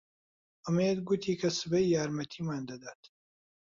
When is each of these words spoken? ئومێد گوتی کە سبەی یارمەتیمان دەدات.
ئومێد 0.65 0.97
گوتی 1.07 1.33
کە 1.41 1.49
سبەی 1.59 1.91
یارمەتیمان 1.95 2.63
دەدات. 2.69 3.01